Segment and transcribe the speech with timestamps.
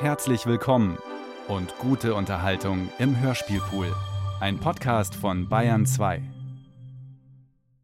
[0.00, 0.96] Herzlich willkommen
[1.46, 3.94] und gute Unterhaltung im Hörspielpool.
[4.40, 6.22] Ein Podcast von Bayern 2.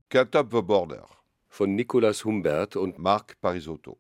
[0.08, 1.06] Cut Up the Border
[1.50, 3.98] von Nicolas Humbert und Marc Parisotto.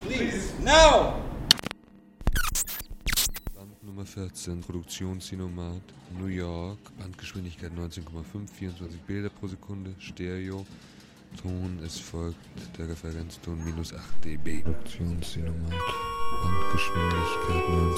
[0.00, 1.14] Please, now!
[3.54, 5.80] Band Nummer 14, Produktionssinomat,
[6.18, 10.66] New York, Bandgeschwindigkeit 19,5, 24 Bilder pro Sekunde, Stereo,
[11.36, 12.36] Ton, es folgt
[12.76, 14.62] der Referenzton minus 8 dB.
[14.62, 15.72] Produktionssinomat,
[16.42, 17.94] Bandgeschwindigkeit 19,5,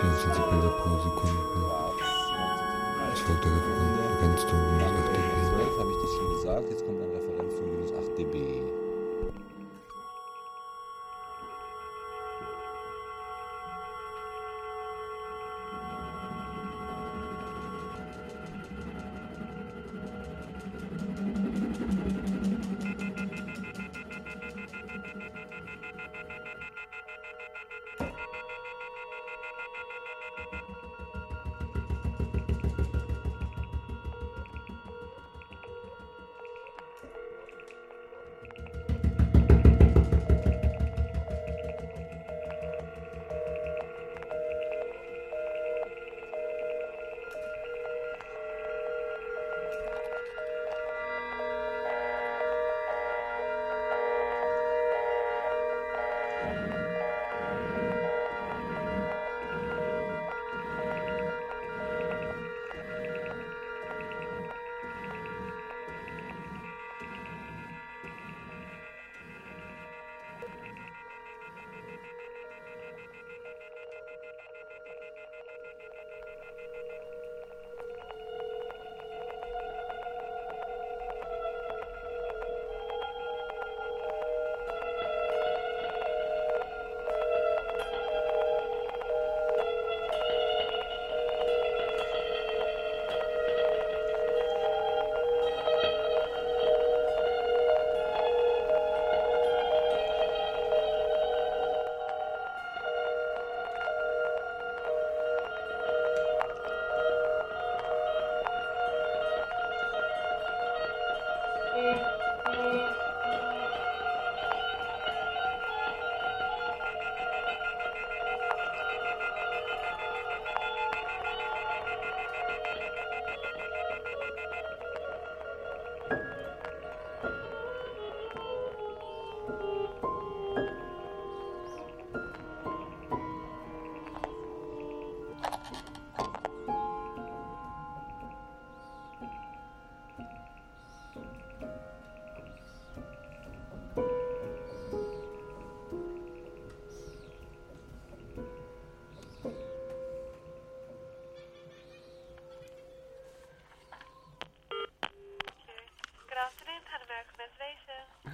[0.00, 1.42] 24 Bilder pro Sekunde,
[3.12, 5.25] es folgt der Referenzton minus 8 dB.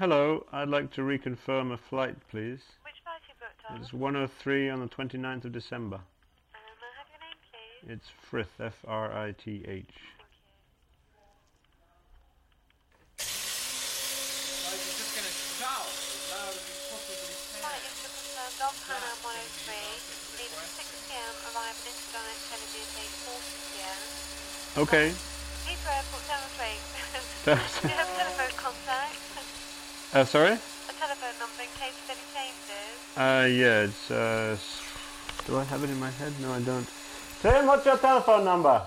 [0.03, 2.59] Hello, I'd like to reconfirm a flight, please.
[2.83, 3.79] Which flight you booked on?
[3.79, 5.95] It's 103 on the 29th of December.
[5.95, 6.03] Um,
[6.59, 7.87] I have your name, please?
[7.87, 9.87] It's Frith, F R I T H.
[17.63, 19.71] Flight is to confirm Dom Pan Am 103,
[20.35, 24.03] leaving 6 p.m., arriving in Sedona, Kennedy at 8.40 p.m.
[24.83, 25.15] Okay.
[25.63, 26.75] Heathrow Airport, Terminal 3.
[27.55, 28.12] That's-
[30.15, 30.53] uh, sorry?
[30.53, 32.97] A telephone number in case of any changes?
[33.17, 34.57] Uh, yeah, it's, uh,
[35.47, 36.33] do I have it in my head?
[36.41, 36.89] No, I don't.
[37.41, 38.83] Tim, what's your telephone number?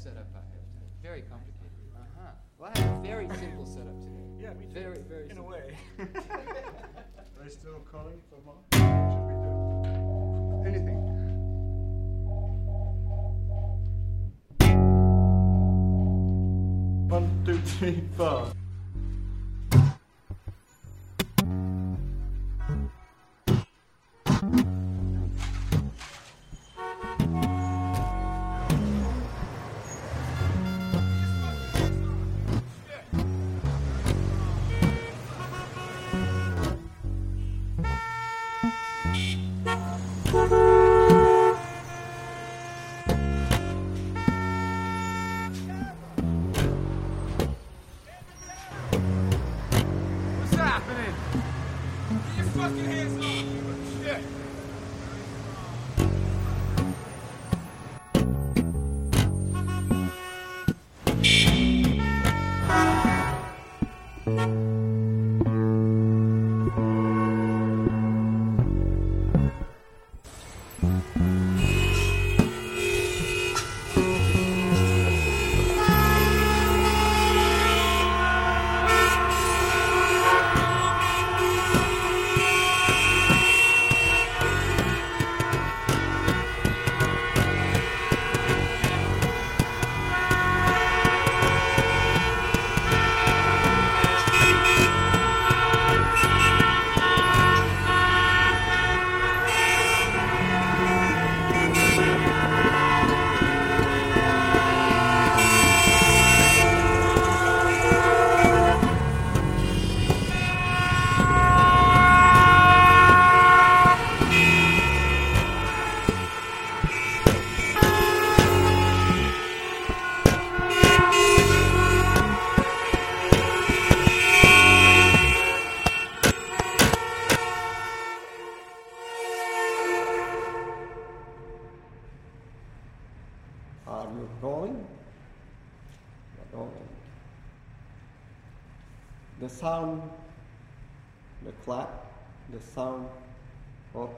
[0.00, 0.88] Setup I have today.
[1.02, 1.76] Very complicated.
[1.94, 2.30] Uh huh.
[2.56, 4.24] Well, I have a very simple setup today.
[4.40, 4.72] Yeah, me too.
[4.80, 5.76] Very, very In a way.
[6.00, 8.56] Are they still calling for more?
[8.72, 10.96] Should we do anything?
[17.10, 18.52] One, two, three, four.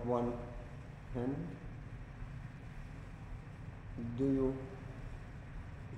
[0.04, 0.32] One
[1.14, 1.36] hand.
[4.18, 4.56] Do you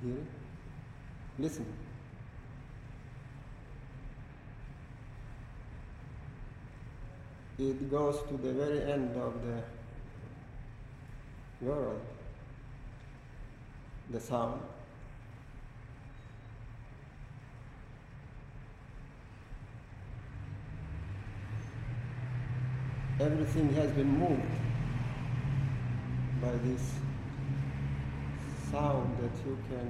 [0.03, 0.27] hear it?
[1.39, 1.67] Listen.
[7.57, 9.63] It goes to the very end of the
[11.65, 12.01] world
[14.11, 14.61] the sound.
[23.21, 24.43] Everything has been moved
[26.43, 26.83] by this
[28.73, 29.89] sound that you can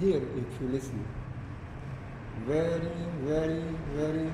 [0.00, 1.04] hear if you listen.
[2.46, 2.78] Very,
[3.24, 4.30] very, very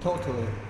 [0.00, 0.63] totally.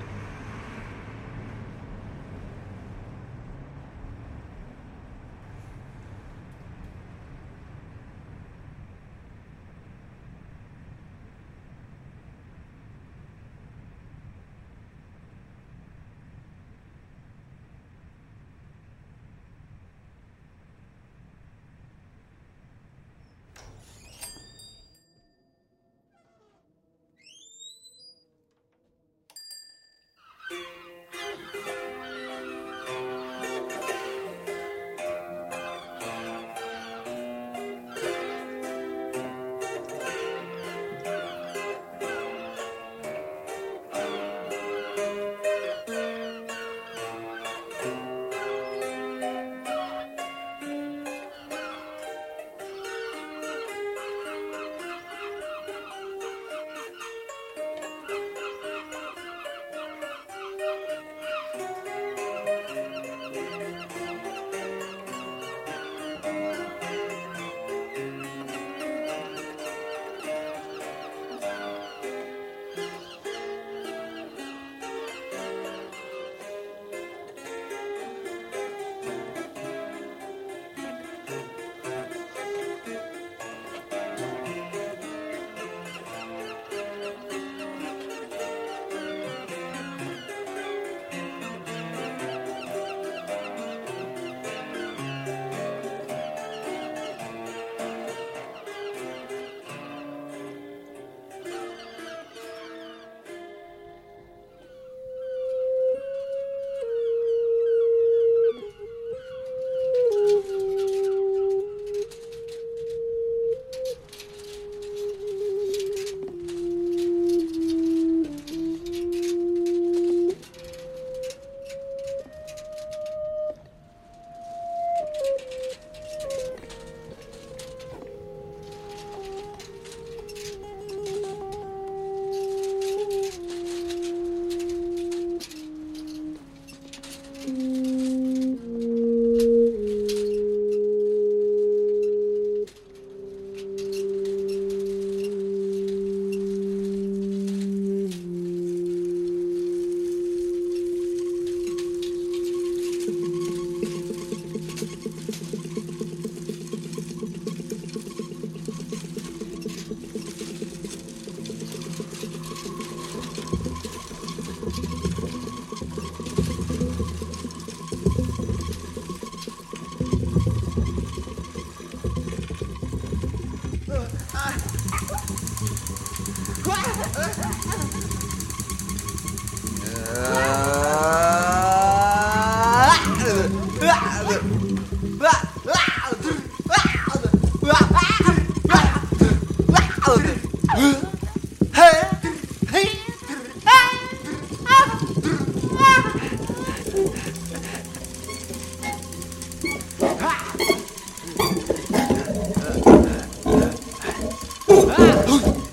[204.96, 205.63] Ah!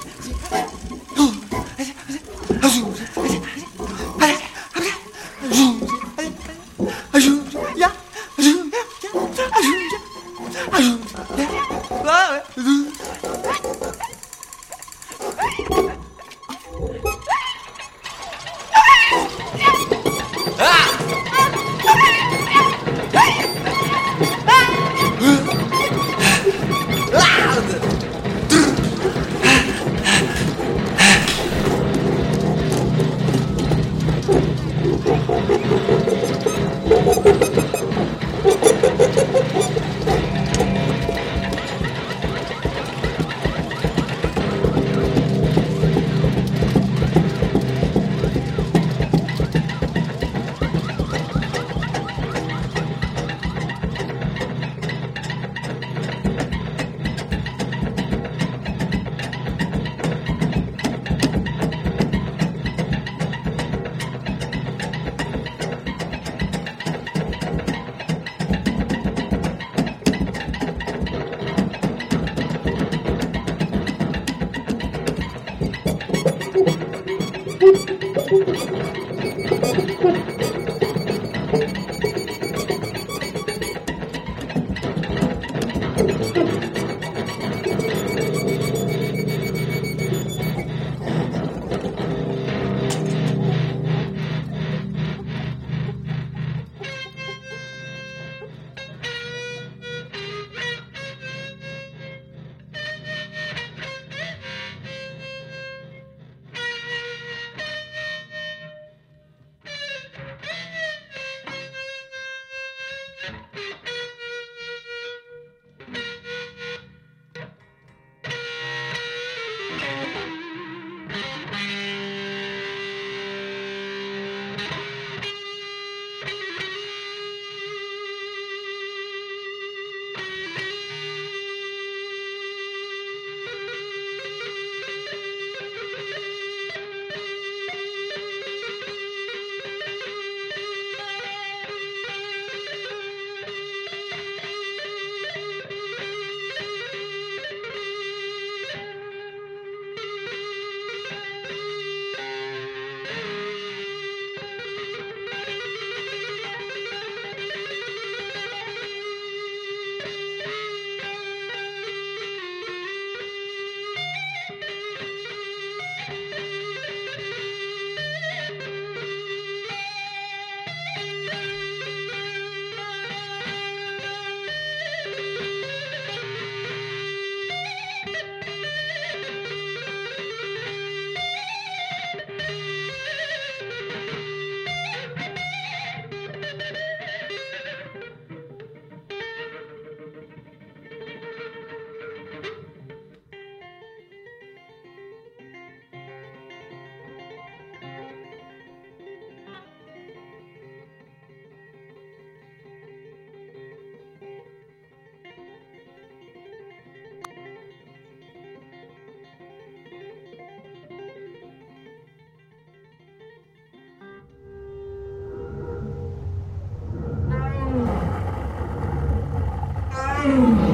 [220.22, 220.71] Mm-hmm.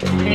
[0.00, 0.27] Yeah.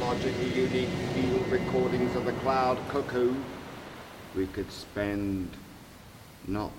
[0.00, 3.34] My ornithologically unique field recordings of the cloud cuckoo,
[4.36, 5.48] we could spend
[6.48, 6.72] not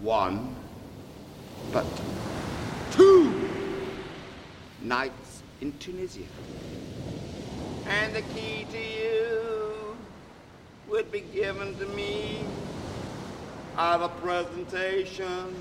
[0.00, 0.54] one,
[1.70, 1.86] but
[2.92, 3.32] two
[4.82, 6.24] nights in Tunisia.
[7.86, 9.96] And the key to you
[10.88, 12.44] would be given to me
[13.76, 15.54] at a presentation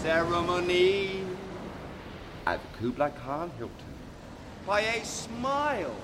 [0.00, 1.24] ceremony
[2.46, 3.95] at Kublai Khan Hilton
[4.66, 5.94] by a smile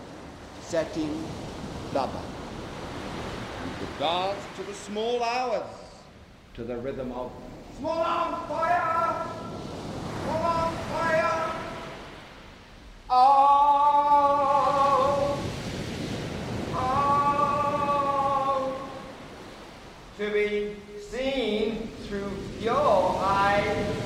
[0.61, 1.25] setting
[1.92, 2.22] lover.
[3.62, 5.66] And the dance to the small hours,
[6.55, 7.33] to the rhythm of
[7.79, 9.27] Small arms fire!
[10.22, 11.51] Small arms fire!
[13.11, 13.68] Oh!
[16.75, 17.12] Oh!
[20.18, 20.77] To be
[21.11, 23.96] seen through your eyes,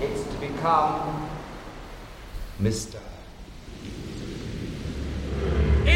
[0.00, 1.28] it's to become
[2.60, 3.00] Mr.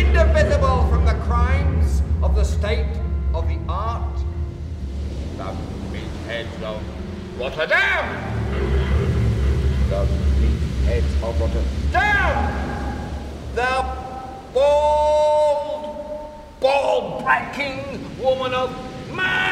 [0.08, 2.96] Indivisible from the crimes of the state
[3.34, 4.16] of the art.
[5.36, 5.54] The
[5.92, 6.82] meatheads of
[7.38, 8.04] Rotterdam!
[9.90, 10.06] The
[10.40, 12.36] meatheads of Rotterdam!
[13.54, 13.84] The
[14.54, 15.84] bald,
[16.60, 18.70] ball-breaking woman of
[19.12, 19.47] Maastricht!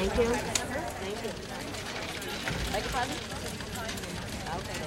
[0.00, 0.32] Thank you.
[0.32, 1.32] Thank you.
[2.72, 3.16] Beg your pardon?
[4.56, 4.80] Okay.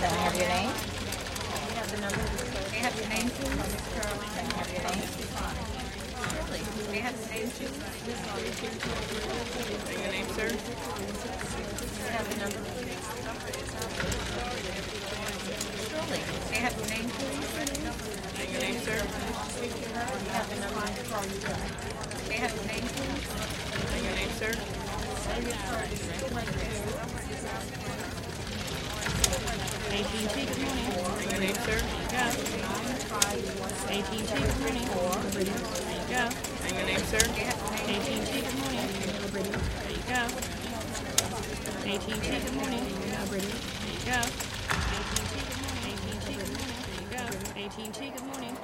[0.00, 0.70] May I have your name?
[0.72, 2.24] May I have the number?
[2.72, 3.56] May I have your name, please?
[3.56, 5.10] May I have your name?
[6.32, 6.60] Surely.
[6.90, 7.76] May I have your name, please?
[9.92, 10.50] Your name, sir?
[12.00, 13.04] May I have the number, please?
[15.90, 16.22] Surely.
[16.50, 18.50] May I have your name, please?
[18.52, 19.04] Your name, sir?
[19.60, 21.81] May I have the number?
[22.42, 23.22] Have your name, please?
[24.02, 24.50] Your name, sir?
[29.94, 30.90] AT&T, good morning.
[31.30, 31.78] Your name, sir?
[32.10, 32.34] Yeah.
[33.94, 34.82] AT&T, good morning.
[35.30, 35.54] There you
[36.10, 36.26] go.
[36.66, 37.22] And your name, sir?
[37.22, 38.90] AT&T, good morning.
[39.30, 39.46] There
[39.92, 40.26] you go.
[41.94, 42.82] AT&T, good morning.
[42.82, 43.22] There
[43.86, 44.18] you go.
[44.82, 45.94] AT&T, good morning.
[45.94, 46.82] AT&T, good morning.
[46.90, 47.22] There you go.
[47.62, 48.56] AT&T, good morning.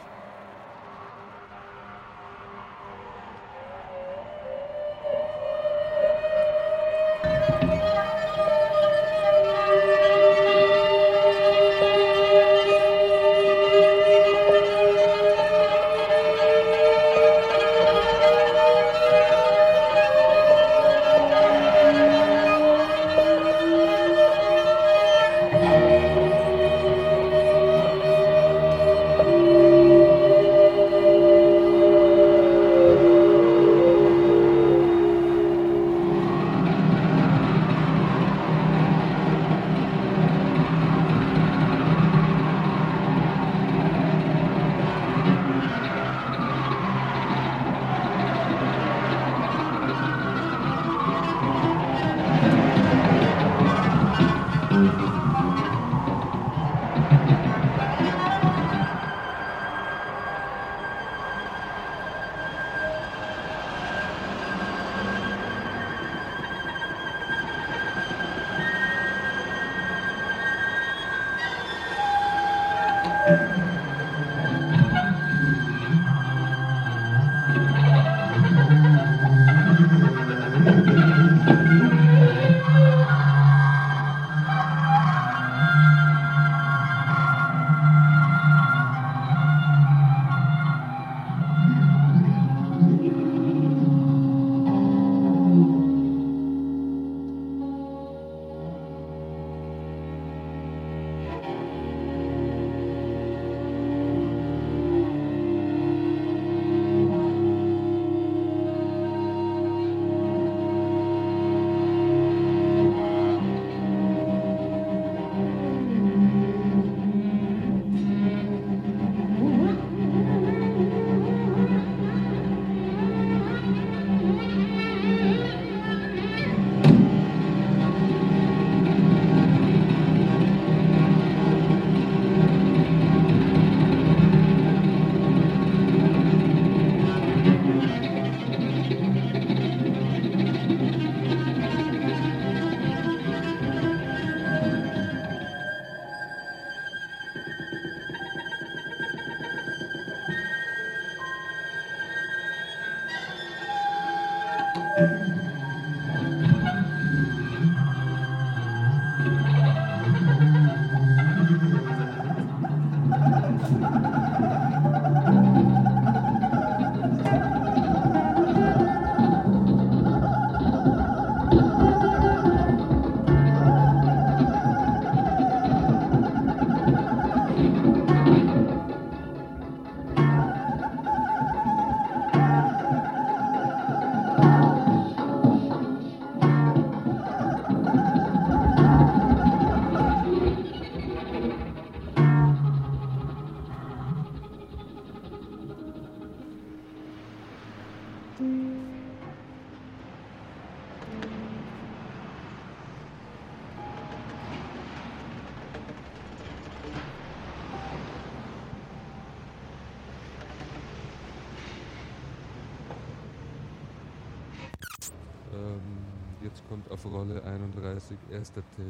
[217.99, 218.86] 31, erster Take.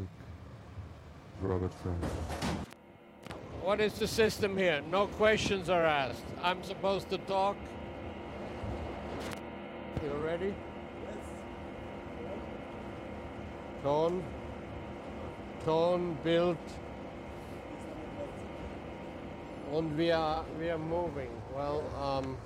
[1.40, 2.04] Robert Frank.
[3.62, 4.82] What is the system here?
[4.90, 6.24] No questions are asked.
[6.42, 7.56] I'm supposed to talk.
[10.02, 10.54] You ready?
[11.04, 11.14] Yes.
[13.82, 14.22] Tone.
[15.64, 16.59] Tone, built.
[19.72, 21.30] And we are, we are moving.
[21.54, 22.36] Well, um,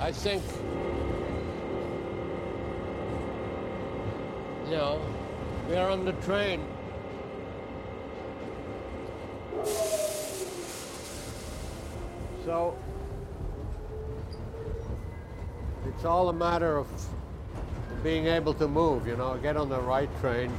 [0.00, 0.42] I think,
[4.70, 5.00] know,
[5.68, 6.66] we are on the train.
[12.44, 12.76] So,
[15.88, 16.86] it's all a matter of
[18.02, 20.52] being able to move, you know, get on the right train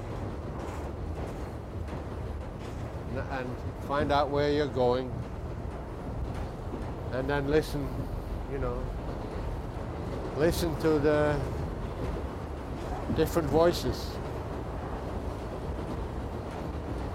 [3.16, 3.56] and- and
[3.88, 5.12] find out where you're going
[7.14, 7.88] and then listen,
[8.52, 8.78] you know,
[10.38, 11.36] listen to the
[13.16, 14.10] different voices.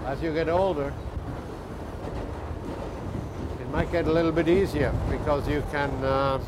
[0.05, 0.93] As you get older,
[3.61, 6.39] it might get a little bit easier because you can uh,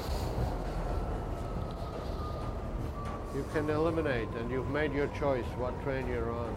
[3.33, 6.55] you can eliminate and you've made your choice what train you're on.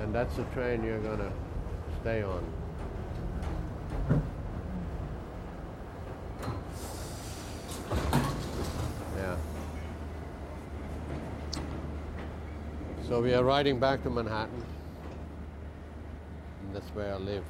[0.00, 1.32] And that's the train you're gonna
[2.00, 2.44] stay on.
[13.08, 14.64] So we are riding back to Manhattan.
[16.62, 17.44] And that's where I live.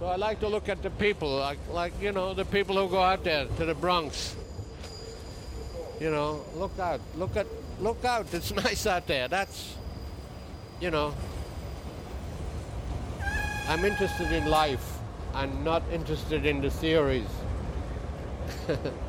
[0.00, 2.88] So I like to look at the people, like, like you know, the people who
[2.88, 4.34] go out there to the Bronx.
[6.00, 7.46] You know, look out, look at,
[7.78, 8.34] look out.
[8.34, 9.28] It's nice out there.
[9.28, 9.76] That's,
[10.80, 11.14] you know,
[13.68, 14.98] I'm interested in life.
[15.32, 17.30] I'm not interested in the theories.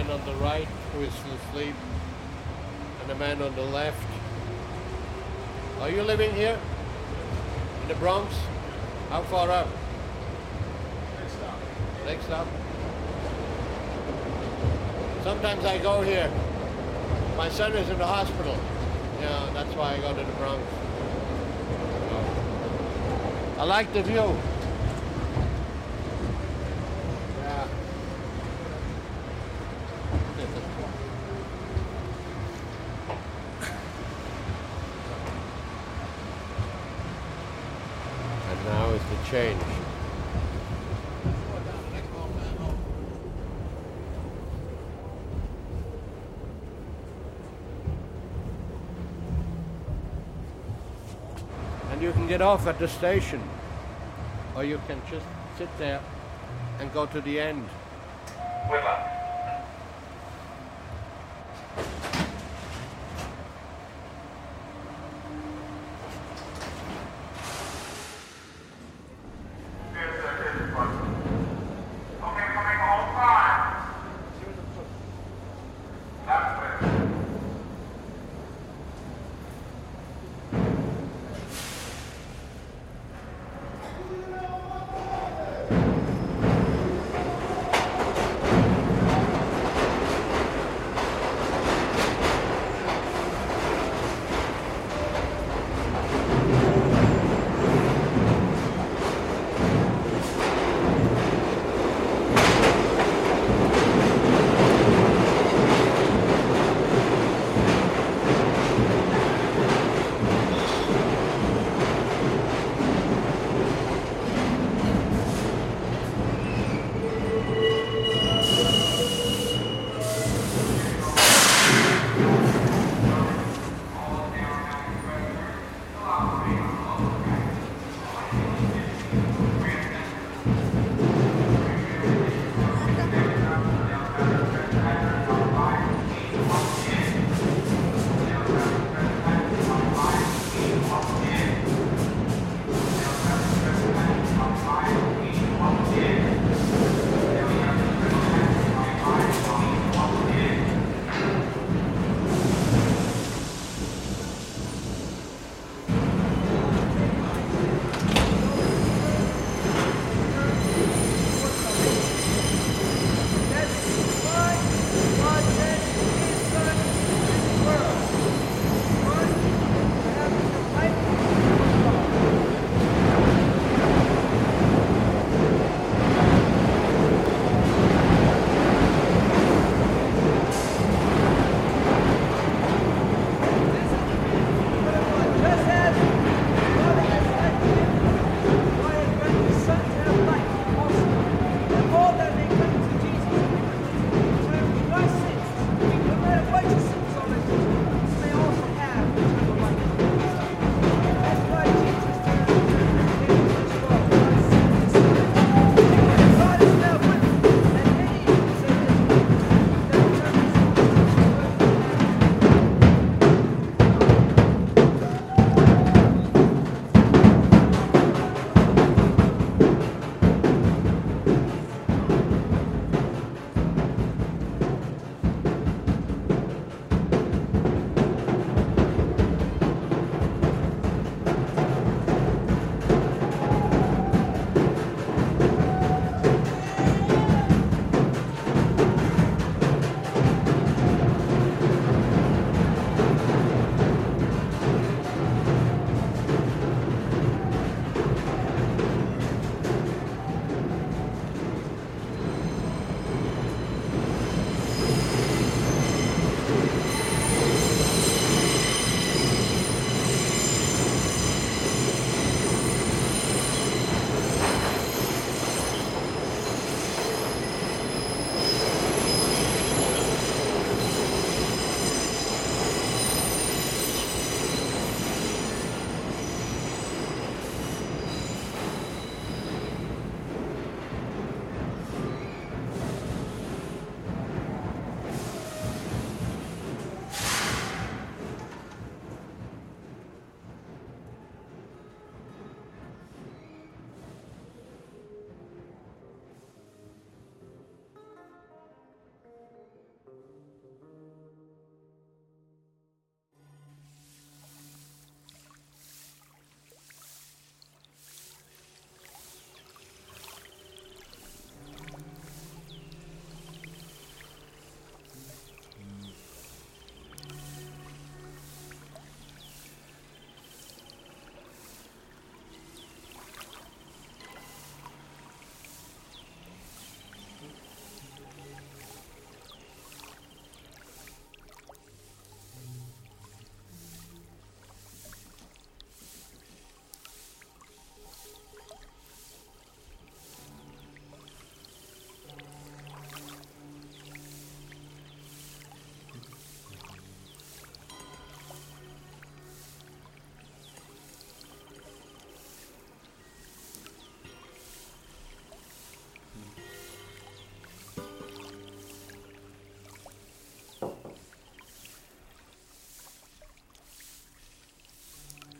[0.11, 1.13] man on the right who is
[1.49, 1.75] asleep,
[3.01, 4.05] and the man on the left.
[5.79, 6.59] Are you living here?
[7.83, 8.33] In the Bronx?
[9.09, 9.67] How far up?
[11.19, 11.59] Next stop.
[12.05, 12.47] Next stop?
[15.23, 16.31] Sometimes I go here.
[17.37, 18.57] My son is in the hospital.
[19.21, 20.61] Yeah, that's why I go to the Bronx.
[23.57, 24.35] I like the view.
[27.39, 27.67] Yeah.
[39.01, 39.61] Is the change.
[51.91, 53.41] And you can get off at the station,
[54.55, 55.25] or you can just
[55.57, 56.01] sit there
[56.79, 57.67] and go to the end.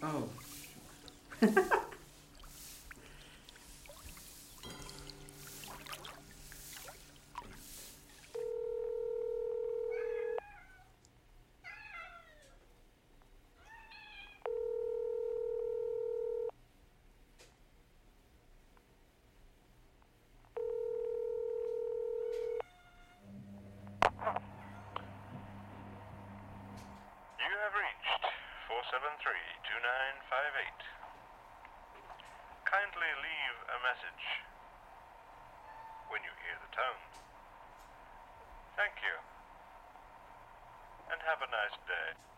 [0.04, 0.28] Oh.
[32.66, 34.26] Kindly leave a message
[36.10, 37.04] when you hear the tone.
[38.74, 39.16] Thank you.
[41.14, 42.31] And have a nice day.「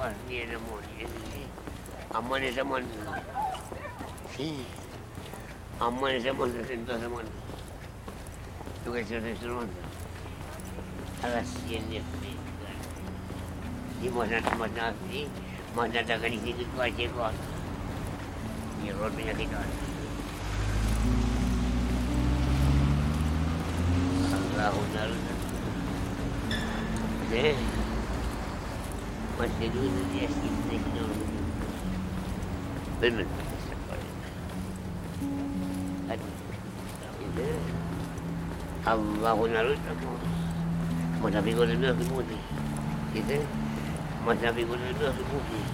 [0.00, 0.14] ¿Cuál?
[0.30, 0.80] Ni el amor.
[0.98, 1.44] El, sí.
[2.14, 2.82] Amor es amor.
[4.34, 4.64] Sí.
[5.78, 7.24] Amor es amor, entonces amor.
[8.90, 9.66] Que se resuelve.
[11.22, 12.00] A las 100 de
[14.02, 14.94] Y vos no más nada
[15.76, 16.36] más nada que ni.
[16.36, 16.66] Y
[27.30, 27.79] ¿Sí?
[29.40, 30.76] contenuto di assiste
[33.00, 34.06] Benvenuti a Saccone.
[38.84, 40.06] Allah'ına rütbü.
[41.22, 42.46] Matabi gönülmüyor ki bu değil.
[43.14, 43.40] Gide.
[44.26, 45.70] Matabi gönülmüyor ki bu değil.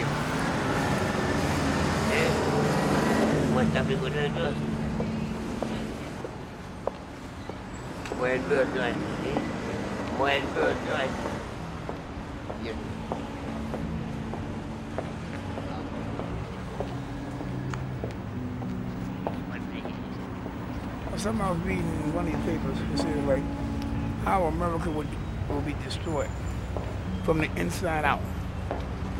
[0.00, 0.10] Yok.
[2.12, 2.20] E?
[3.54, 4.68] Matabi gönülmüyor ki
[8.20, 8.96] Moyen böğürtü aynı.
[10.18, 11.37] Moyen böğürtü aynı.
[21.18, 22.78] Something I was reading in one of your papers.
[22.94, 23.42] It said like
[24.24, 25.08] how America would
[25.48, 26.30] will be destroyed
[27.24, 28.20] from the inside out.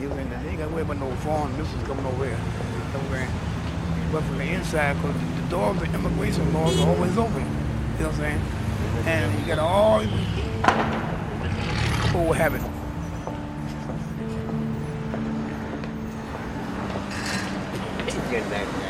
[0.00, 2.38] You know, they ain't got to worry about no foreign missiles coming over here.
[4.12, 7.42] But from the inside, because the doors of immigration laws are always open.
[7.42, 8.40] You know what I'm saying?
[9.06, 9.98] And you got all
[12.14, 12.62] old habit.
[18.08, 18.87] for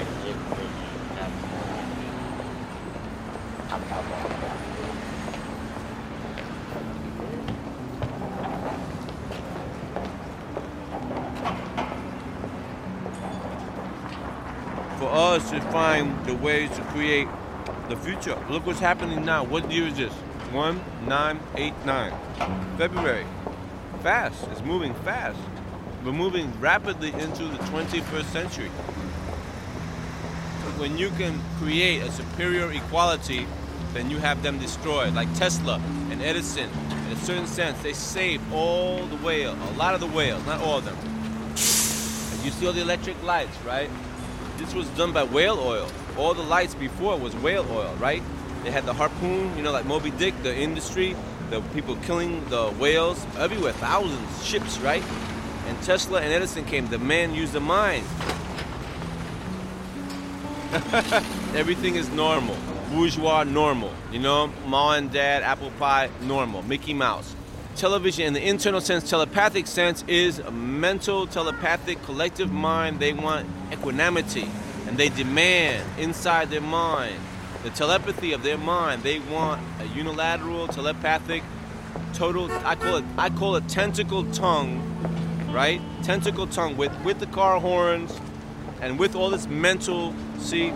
[15.39, 17.29] us to find the ways to create
[17.89, 18.37] the future.
[18.51, 19.45] Look what's happening now.
[19.45, 20.13] What year is this?
[20.53, 22.13] One, nine, eight, nine.
[22.77, 23.25] February.
[24.03, 24.49] Fast.
[24.51, 25.39] It's moving fast.
[26.05, 28.69] We're moving rapidly into the 21st century.
[30.77, 33.47] When you can create a superior equality,
[33.93, 35.15] then you have them destroyed.
[35.15, 35.81] Like Tesla
[36.11, 36.69] and Edison,
[37.07, 40.61] in a certain sense, they saved all the whales, a lot of the whales, not
[40.63, 40.97] all of them.
[42.45, 43.91] You see all the electric lights, right?
[44.59, 45.89] This was done by whale oil.
[46.17, 48.23] All the lights before was whale oil, right?
[48.65, 51.15] They had the harpoon, you know, like Moby Dick, the industry,
[51.49, 55.03] the people killing the whales everywhere, thousands, ships, right?
[55.69, 56.89] And Tesla and Edison came.
[56.89, 58.05] The man used the mind.
[61.55, 62.57] Everything is normal.
[62.91, 63.93] Bourgeois, normal.
[64.11, 66.63] You know, mom and dad, apple pie, normal.
[66.63, 67.35] Mickey Mouse.
[67.79, 72.99] Television, in the internal sense, telepathic sense, is a mental, telepathic, collective mind.
[72.99, 74.51] They want equanimity.
[74.89, 77.15] and they demand inside their mind,
[77.63, 81.43] the telepathy of their mind, they want a unilateral, telepathic,
[82.15, 82.51] total.
[82.65, 83.05] I call it.
[83.19, 84.83] I call it tentacle tongue,
[85.53, 85.81] right?
[86.03, 88.19] Tentacle tongue with with the car horns,
[88.81, 90.73] and with all this mental, see,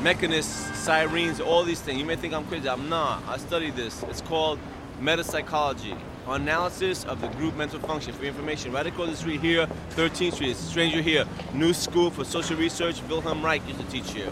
[0.00, 1.98] mechanists, sirens, all these things.
[1.98, 2.68] You may think I'm crazy.
[2.68, 3.22] I'm not.
[3.26, 4.02] I studied this.
[4.04, 4.60] It's called
[5.02, 5.98] metapsychology.
[6.26, 8.14] Analysis of the group mental function.
[8.14, 11.26] For information, right across the street here, 13th Street, stranger here.
[11.52, 13.02] New school for social research.
[13.08, 14.30] Wilhelm Reich used to teach here.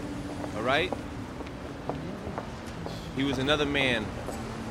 [0.55, 0.91] All right?
[3.15, 4.05] He was another man.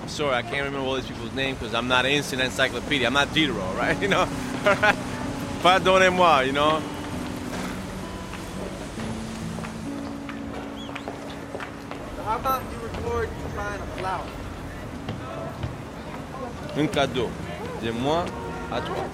[0.02, 3.06] I'm sorry, I can't remember all these people's names because I'm not an instant encyclopedia.
[3.06, 3.96] I'm not Diderot, right?
[4.02, 4.24] You know?
[4.64, 4.96] Right?
[5.62, 6.82] Pardonnez-moi, you know?
[12.24, 14.26] How about you record you buying a flower?
[16.78, 17.28] Un cadeau.
[17.82, 18.24] De moi
[18.72, 19.04] à toi.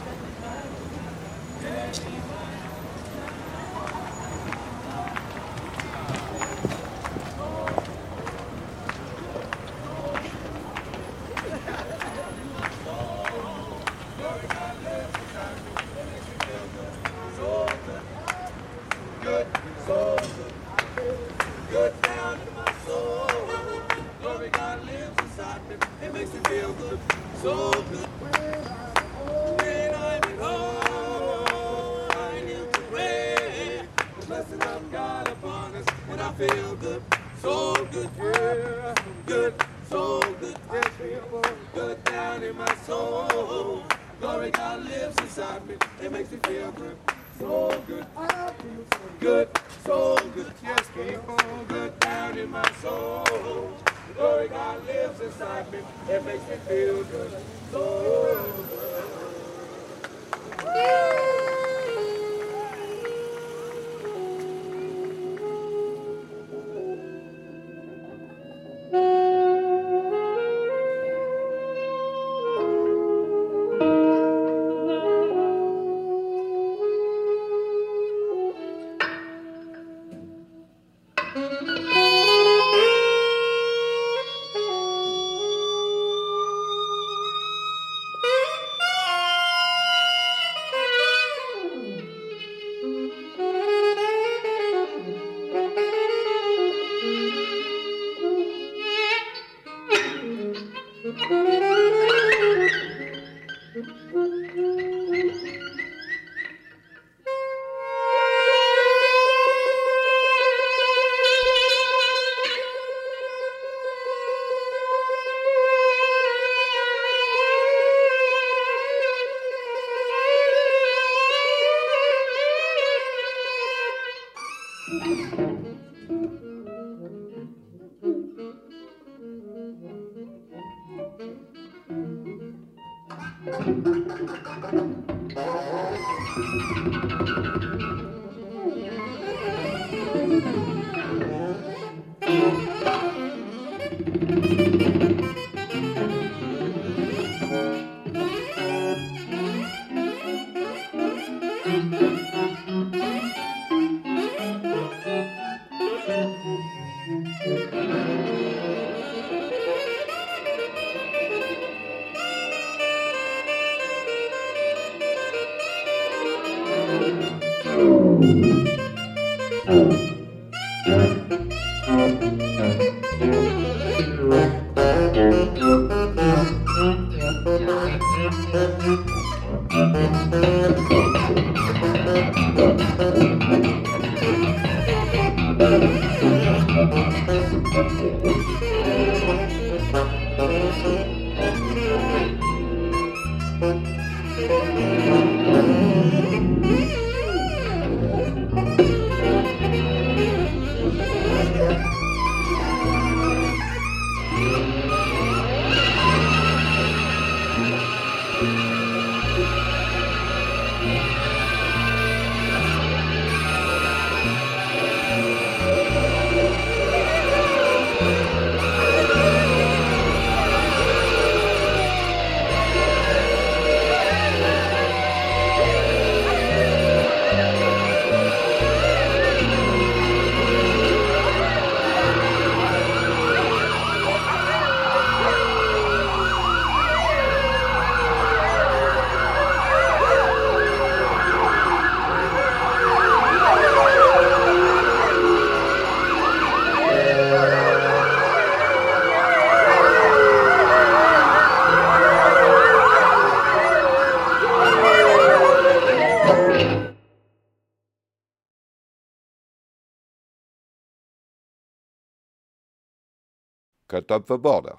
[264.08, 264.78] Kartopfe Border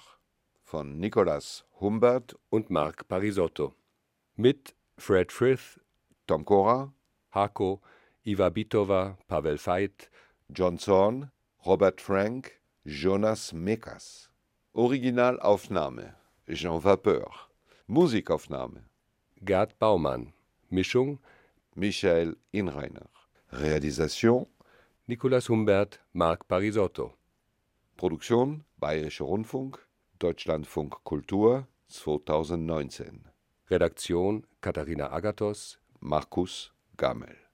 [0.64, 3.76] von Nicolas Humbert und Mark Parisotto.
[4.36, 5.80] Mit Fred Frith,
[6.26, 6.92] Tom Cora,
[7.30, 7.80] Hako,
[8.24, 10.10] Iva Bitova, Pavel Veit,
[10.50, 11.30] John Zorn,
[11.64, 14.32] Robert Frank, Jonas Mekas.
[14.74, 16.16] Originalaufnahme
[16.48, 17.32] Jean Vapeur.
[17.86, 18.84] Musikaufnahme
[19.46, 20.34] Gerd Baumann.
[20.72, 21.20] Mischung
[21.76, 23.10] Michael Inreiner.
[23.52, 24.48] Realisation
[25.06, 27.14] Nicolas Humbert, Mark Parisotto.
[27.96, 29.86] Produktion Bayerischer Rundfunk,
[30.20, 33.28] Deutschlandfunk Kultur 2019.
[33.70, 37.49] Redaktion Katharina Agathos, Markus Gammel.